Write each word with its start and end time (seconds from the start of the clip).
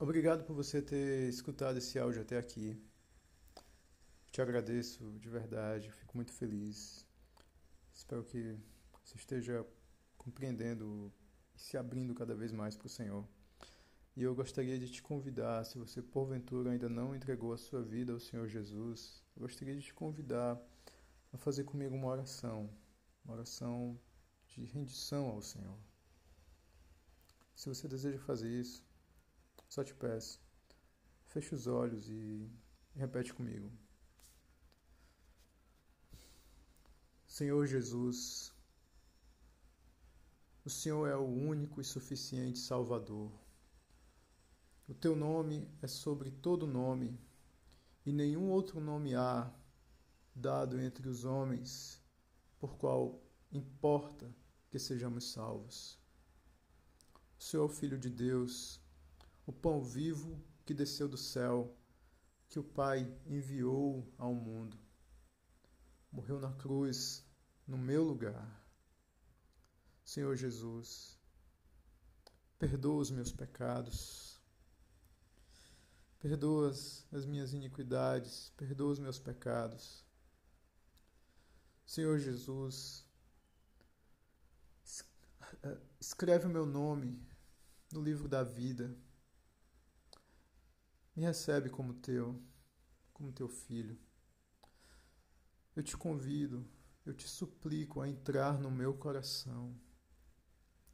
Obrigado 0.00 0.44
por 0.44 0.54
você 0.54 0.80
ter 0.80 1.28
escutado 1.28 1.78
esse 1.78 1.98
áudio 1.98 2.22
até 2.22 2.38
aqui. 2.38 2.80
Te 4.30 4.40
agradeço 4.40 5.18
de 5.18 5.28
verdade, 5.28 5.90
fico 5.90 6.16
muito 6.16 6.32
feliz. 6.32 7.04
Espero 7.92 8.22
que 8.22 8.56
você 9.02 9.16
esteja 9.16 9.66
compreendendo 10.16 11.12
e 11.52 11.60
se 11.60 11.76
abrindo 11.76 12.14
cada 12.14 12.32
vez 12.32 12.52
mais 12.52 12.76
para 12.76 12.86
o 12.86 12.88
Senhor. 12.88 13.26
E 14.14 14.22
eu 14.22 14.36
gostaria 14.36 14.78
de 14.78 14.88
te 14.88 15.02
convidar, 15.02 15.64
se 15.64 15.76
você 15.76 16.00
porventura 16.00 16.70
ainda 16.70 16.88
não 16.88 17.12
entregou 17.12 17.52
a 17.52 17.58
sua 17.58 17.82
vida 17.82 18.12
ao 18.12 18.20
Senhor 18.20 18.46
Jesus, 18.46 19.20
eu 19.34 19.42
gostaria 19.42 19.74
de 19.74 19.82
te 19.82 19.92
convidar 19.92 20.56
a 21.32 21.36
fazer 21.36 21.64
comigo 21.64 21.96
uma 21.96 22.06
oração, 22.06 22.70
uma 23.24 23.34
oração 23.34 23.98
de 24.46 24.64
rendição 24.64 25.26
ao 25.26 25.42
Senhor. 25.42 25.76
Se 27.56 27.68
você 27.68 27.88
deseja 27.88 28.20
fazer 28.20 28.48
isso, 28.48 28.87
só 29.68 29.84
te 29.84 29.94
peço, 29.94 30.40
feche 31.26 31.54
os 31.54 31.66
olhos 31.66 32.08
e 32.08 32.50
repete 32.94 33.32
comigo. 33.34 33.70
Senhor 37.26 37.66
Jesus, 37.66 38.52
o 40.64 40.70
Senhor 40.70 41.06
é 41.06 41.16
o 41.16 41.24
único 41.24 41.80
e 41.80 41.84
suficiente 41.84 42.58
Salvador. 42.58 43.30
O 44.88 44.94
teu 44.94 45.14
nome 45.14 45.70
é 45.82 45.86
sobre 45.86 46.30
todo 46.30 46.66
nome, 46.66 47.20
e 48.04 48.12
nenhum 48.12 48.50
outro 48.50 48.80
nome 48.80 49.14
há 49.14 49.52
dado 50.34 50.80
entre 50.80 51.08
os 51.08 51.24
homens 51.24 52.02
por 52.58 52.76
qual 52.76 53.22
importa 53.52 54.34
que 54.70 54.78
sejamos 54.78 55.30
salvos. 55.30 55.98
O 57.38 57.42
Senhor 57.42 57.64
é 57.64 57.66
o 57.66 57.68
Filho 57.68 57.98
de 57.98 58.10
Deus, 58.10 58.80
o 59.48 59.52
pão 59.52 59.82
vivo 59.82 60.38
que 60.66 60.74
desceu 60.74 61.08
do 61.08 61.16
céu, 61.16 61.74
que 62.50 62.58
o 62.58 62.62
Pai 62.62 63.10
enviou 63.24 64.06
ao 64.18 64.34
mundo. 64.34 64.78
Morreu 66.12 66.38
na 66.38 66.52
cruz, 66.52 67.26
no 67.66 67.78
meu 67.78 68.04
lugar. 68.04 68.62
Senhor 70.04 70.36
Jesus, 70.36 71.18
perdoa 72.58 73.00
os 73.00 73.10
meus 73.10 73.32
pecados, 73.32 74.38
perdoa 76.20 76.68
as 76.68 77.24
minhas 77.24 77.54
iniquidades, 77.54 78.52
perdoa 78.54 78.92
os 78.92 78.98
meus 78.98 79.18
pecados. 79.18 80.04
Senhor 81.86 82.18
Jesus, 82.18 83.02
escreve 85.98 86.46
o 86.46 86.50
meu 86.50 86.66
nome 86.66 87.18
no 87.90 88.02
livro 88.02 88.28
da 88.28 88.42
vida 88.42 88.94
me 91.18 91.24
recebe 91.24 91.68
como 91.68 91.94
teu, 91.94 92.40
como 93.12 93.32
teu 93.32 93.48
filho. 93.48 93.98
Eu 95.74 95.82
te 95.82 95.96
convido, 95.96 96.64
eu 97.04 97.12
te 97.12 97.28
suplico 97.28 98.00
a 98.00 98.08
entrar 98.08 98.56
no 98.56 98.70
meu 98.70 98.94
coração 98.94 99.76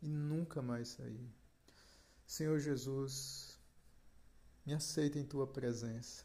e 0.00 0.08
nunca 0.08 0.62
mais 0.62 0.88
sair. 0.88 1.30
Senhor 2.26 2.58
Jesus, 2.58 3.60
me 4.64 4.72
aceita 4.72 5.18
em 5.18 5.26
tua 5.26 5.46
presença. 5.46 6.24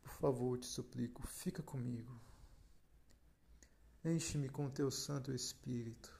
Por 0.00 0.12
favor, 0.12 0.58
te 0.58 0.64
suplico, 0.64 1.26
fica 1.26 1.62
comigo. 1.62 2.18
Enche-me 4.02 4.48
com 4.48 4.70
teu 4.70 4.90
Santo 4.90 5.30
Espírito. 5.30 6.10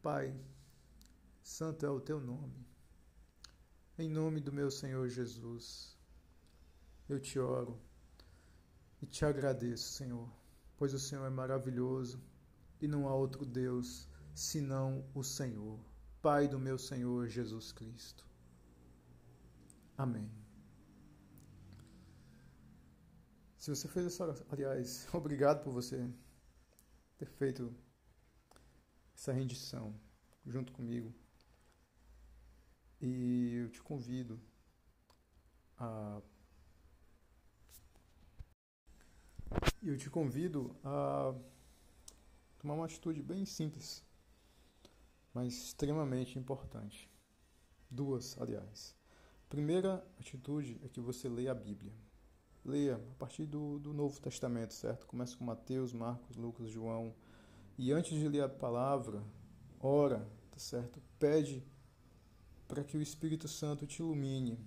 Pai, 0.00 0.32
santo 1.46 1.86
é 1.86 1.88
o 1.88 2.00
teu 2.00 2.20
nome. 2.20 2.66
Em 3.96 4.08
nome 4.08 4.40
do 4.40 4.52
meu 4.52 4.68
Senhor 4.68 5.08
Jesus, 5.08 5.96
eu 7.08 7.20
te 7.20 7.38
oro 7.38 7.80
e 9.00 9.06
te 9.06 9.24
agradeço, 9.24 9.92
Senhor, 9.92 10.28
pois 10.76 10.92
o 10.92 10.98
Senhor 10.98 11.24
é 11.24 11.30
maravilhoso 11.30 12.20
e 12.80 12.88
não 12.88 13.06
há 13.08 13.14
outro 13.14 13.46
Deus 13.46 14.08
senão 14.34 15.08
o 15.14 15.22
Senhor, 15.22 15.78
Pai 16.20 16.48
do 16.48 16.58
meu 16.58 16.76
Senhor 16.76 17.28
Jesus 17.28 17.70
Cristo. 17.70 18.26
Amém. 19.96 20.28
Se 23.56 23.70
você 23.70 23.86
fez 23.86 24.06
essa, 24.06 24.46
aliás, 24.50 25.06
obrigado 25.14 25.62
por 25.62 25.72
você 25.72 26.10
ter 27.16 27.26
feito 27.26 27.72
essa 29.14 29.32
rendição 29.32 29.94
junto 30.44 30.72
comigo. 30.72 31.14
E 33.00 33.54
eu 33.54 33.68
te 33.68 33.82
convido 33.82 34.40
a 35.78 36.20
eu 39.82 39.96
te 39.96 40.10
convido 40.10 40.74
a 40.82 41.34
tomar 42.58 42.74
uma 42.74 42.86
atitude 42.86 43.22
bem 43.22 43.44
simples, 43.44 44.02
mas 45.32 45.54
extremamente 45.54 46.38
importante. 46.38 47.08
Duas, 47.88 48.36
aliás. 48.40 48.96
A 49.46 49.48
primeira 49.48 50.04
atitude 50.18 50.80
é 50.82 50.88
que 50.88 51.00
você 51.00 51.28
leia 51.28 51.52
a 51.52 51.54
Bíblia. 51.54 51.92
Leia 52.64 52.96
a 52.96 53.14
partir 53.14 53.46
do, 53.46 53.78
do 53.78 53.92
Novo 53.92 54.20
Testamento, 54.20 54.74
certo? 54.74 55.06
Começa 55.06 55.36
com 55.36 55.44
Mateus, 55.44 55.92
Marcos, 55.92 56.36
Lucas, 56.36 56.68
João. 56.68 57.14
E 57.78 57.92
antes 57.92 58.18
de 58.18 58.28
ler 58.28 58.42
a 58.42 58.48
palavra, 58.48 59.22
ora, 59.78 60.28
tá 60.50 60.58
certo? 60.58 61.00
Pede 61.16 61.62
para 62.66 62.84
que 62.84 62.96
o 62.96 63.02
Espírito 63.02 63.48
Santo 63.48 63.86
te 63.86 64.00
ilumine 64.00 64.58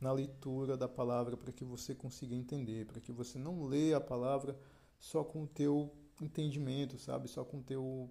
na 0.00 0.12
leitura 0.12 0.76
da 0.76 0.88
palavra, 0.88 1.36
para 1.36 1.52
que 1.52 1.64
você 1.64 1.94
consiga 1.94 2.34
entender, 2.34 2.86
para 2.86 3.00
que 3.00 3.12
você 3.12 3.38
não 3.38 3.64
leia 3.64 3.98
a 3.98 4.00
palavra 4.00 4.58
só 4.98 5.22
com 5.22 5.44
o 5.44 5.46
teu 5.46 5.94
entendimento, 6.20 6.98
sabe? 6.98 7.28
Só 7.28 7.44
com 7.44 7.58
o 7.58 7.62
teu, 7.62 8.10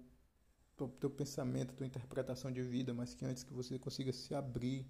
teu, 0.98 1.10
pensamento, 1.10 1.74
tua 1.74 1.86
interpretação 1.86 2.50
de 2.50 2.62
vida, 2.62 2.94
mas 2.94 3.14
que 3.14 3.24
antes 3.24 3.42
que 3.42 3.52
você 3.52 3.78
consiga 3.78 4.12
se 4.12 4.34
abrir 4.34 4.86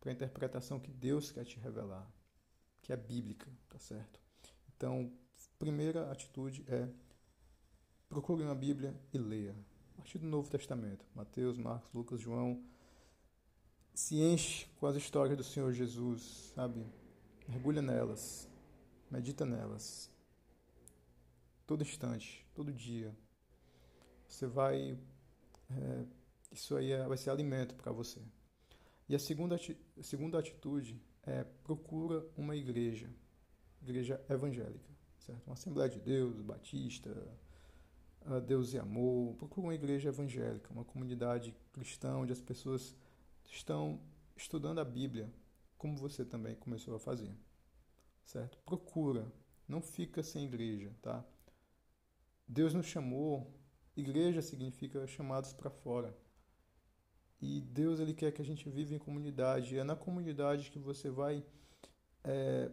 para 0.00 0.10
a 0.10 0.12
interpretação 0.14 0.78
que 0.78 0.90
Deus 0.90 1.32
quer 1.32 1.44
te 1.44 1.58
revelar, 1.58 2.08
que 2.82 2.92
é 2.92 2.96
bíblica, 2.96 3.50
tá 3.68 3.78
certo? 3.78 4.20
Então, 4.76 5.12
primeira 5.58 6.10
atitude 6.10 6.64
é 6.68 6.88
procure 8.08 8.44
uma 8.44 8.54
Bíblia 8.54 8.94
e 9.12 9.18
leia. 9.18 9.56
A 9.92 9.96
partir 9.96 10.18
do 10.18 10.26
Novo 10.26 10.48
Testamento, 10.48 11.04
Mateus, 11.14 11.56
Marcos, 11.56 11.92
Lucas, 11.92 12.20
João, 12.20 12.62
se 13.94 14.20
enche 14.20 14.66
com 14.80 14.86
as 14.86 14.96
histórias 14.96 15.36
do 15.36 15.44
Senhor 15.44 15.72
Jesus, 15.72 16.52
sabe? 16.54 16.84
Mergulha 17.48 17.80
nelas, 17.80 18.48
medita 19.08 19.46
nelas. 19.46 20.10
Todo 21.64 21.82
instante, 21.82 22.44
todo 22.54 22.72
dia. 22.72 23.16
Você 24.26 24.46
vai. 24.46 24.98
É, 25.70 26.04
isso 26.50 26.76
aí 26.76 26.90
é, 26.90 27.06
vai 27.06 27.16
ser 27.16 27.30
alimento 27.30 27.74
para 27.76 27.92
você. 27.92 28.20
E 29.08 29.14
a 29.14 29.18
segunda, 29.18 29.54
a 29.56 30.02
segunda 30.02 30.38
atitude 30.38 31.00
é 31.22 31.44
procura 31.62 32.26
uma 32.36 32.56
igreja, 32.56 33.08
igreja 33.80 34.20
evangélica, 34.28 34.90
certo? 35.18 35.46
Uma 35.46 35.54
Assembleia 35.54 35.88
de 35.88 36.00
Deus, 36.00 36.40
Batista, 36.40 37.10
Deus 38.46 38.72
e 38.72 38.78
Amor. 38.78 39.34
Procura 39.36 39.68
uma 39.68 39.74
igreja 39.74 40.08
evangélica, 40.08 40.72
uma 40.72 40.84
comunidade 40.84 41.54
cristã 41.72 42.16
onde 42.16 42.32
as 42.32 42.40
pessoas 42.40 42.94
estão 43.46 44.00
estudando 44.36 44.80
a 44.80 44.84
Bíblia, 44.84 45.32
como 45.76 45.96
você 45.96 46.24
também 46.24 46.54
começou 46.54 46.94
a 46.94 46.98
fazer. 46.98 47.34
Certo? 48.24 48.58
Procura, 48.64 49.30
não 49.68 49.80
fica 49.80 50.22
sem 50.22 50.44
igreja, 50.46 50.94
tá? 51.02 51.24
Deus 52.46 52.74
nos 52.74 52.86
chamou, 52.86 53.52
igreja 53.96 54.42
significa 54.42 55.06
chamados 55.06 55.52
para 55.52 55.70
fora. 55.70 56.16
E 57.40 57.60
Deus 57.60 58.00
ele 58.00 58.14
quer 58.14 58.32
que 58.32 58.40
a 58.40 58.44
gente 58.44 58.68
viva 58.70 58.94
em 58.94 58.98
comunidade. 58.98 59.78
É 59.78 59.84
na 59.84 59.96
comunidade 59.96 60.70
que 60.70 60.78
você 60.78 61.10
vai 61.10 61.44
é, 62.22 62.70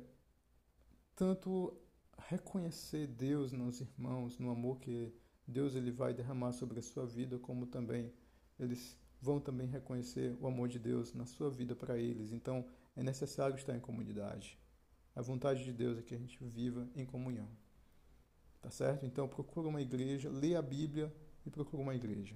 tanto 1.15 1.77
reconhecer 2.18 3.07
Deus 3.07 3.51
nos 3.51 3.81
irmãos, 3.81 4.38
no 4.39 4.50
amor 4.50 4.79
que 4.79 5.13
Deus 5.45 5.75
ele 5.75 5.91
vai 5.91 6.13
derramar 6.13 6.53
sobre 6.53 6.79
a 6.79 6.81
sua 6.81 7.06
vida, 7.06 7.38
como 7.38 7.65
também 7.65 8.13
eles 8.57 8.97
vão 9.21 9.39
também 9.39 9.68
reconhecer 9.68 10.35
o 10.41 10.47
amor 10.47 10.68
de 10.68 10.79
Deus 10.79 11.13
na 11.13 11.25
sua 11.25 11.50
vida 11.50 11.75
para 11.75 11.97
eles. 11.97 12.31
Então, 12.31 12.65
é 12.95 13.03
necessário 13.03 13.56
estar 13.56 13.75
em 13.75 13.79
comunidade. 13.79 14.57
A 15.15 15.21
vontade 15.21 15.63
de 15.63 15.71
Deus 15.71 16.00
é 16.00 16.01
que 16.01 16.15
a 16.15 16.18
gente 16.18 16.44
viva 16.44 16.89
em 16.95 17.06
comunhão. 17.06 17.47
Tá 18.59 18.71
certo? 18.71 19.06
Então, 19.06 19.27
procura 19.27 19.68
uma 19.68 19.81
igreja, 19.81 20.29
lê 20.29 20.56
a 20.56 20.62
Bíblia 20.62 21.13
e 21.45 21.50
procura 21.50 21.83
uma 21.83 21.95
igreja. 21.95 22.35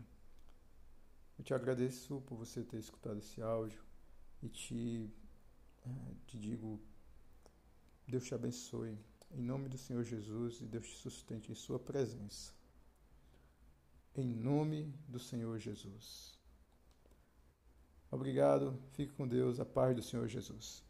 Eu 1.38 1.44
te 1.44 1.54
agradeço 1.54 2.22
por 2.22 2.38
você 2.38 2.64
ter 2.64 2.78
escutado 2.78 3.18
esse 3.18 3.42
áudio 3.42 3.84
e 4.42 4.48
te, 4.48 5.10
é, 5.86 6.14
te 6.28 6.40
digo: 6.40 6.80
Deus 8.08 8.26
te 8.26 8.36
abençoe. 8.36 8.98
Em 9.32 9.42
nome 9.42 9.68
do 9.68 9.78
Senhor 9.78 10.04
Jesus 10.04 10.62
e 10.62 10.66
Deus 10.66 10.88
te 10.88 10.96
sustente 10.96 11.52
em 11.52 11.56
Sua 11.56 11.80
presença. 11.80 12.54
Em 14.16 14.34
nome 14.34 14.94
do 15.08 15.20
Senhor 15.20 15.60
Jesus. 15.60 16.35
Obrigado, 18.16 18.80
fique 18.94 19.12
com 19.12 19.28
Deus, 19.28 19.60
a 19.60 19.66
paz 19.66 19.94
do 19.94 20.02
Senhor 20.02 20.26
Jesus. 20.30 20.82